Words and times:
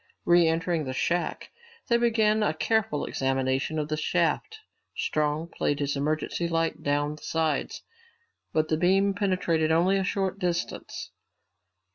Re 0.25 0.47
entering 0.47 0.85
the 0.85 0.95
shack, 0.95 1.51
they 1.87 1.95
began 1.97 2.41
a 2.41 2.55
careful 2.55 3.05
examination 3.05 3.77
of 3.77 3.87
the 3.87 3.97
shaft. 3.97 4.57
Strong 4.97 5.49
played 5.55 5.79
his 5.79 5.95
emergency 5.95 6.47
light 6.47 6.81
down 6.81 7.17
the 7.17 7.21
sides, 7.21 7.83
but 8.51 8.69
the 8.69 8.77
beam 8.77 9.13
penetrated 9.13 9.71
only 9.71 9.97
a 9.97 10.03
short 10.03 10.39
distance. 10.39 11.11